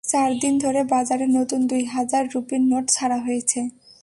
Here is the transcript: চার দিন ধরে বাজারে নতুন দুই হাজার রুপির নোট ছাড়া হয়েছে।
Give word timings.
চার 0.03 0.29
দিন 0.39 0.53
ধরে 0.57 0.81
বাজারে 0.93 1.25
নতুন 1.37 1.59
দুই 1.67 1.83
হাজার 1.85 2.23
রুপির 2.33 2.61
নোট 2.61 2.85
ছাড়া 2.89 3.17
হয়েছে। 3.17 3.59